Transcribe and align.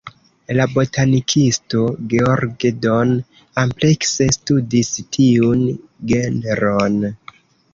La 0.59 0.63
botanikisto 0.75 1.83
George 2.13 2.71
Don 2.85 3.13
amplekse 3.65 4.29
studis 4.37 4.91
tiun 5.17 5.63
genron. 6.15 6.99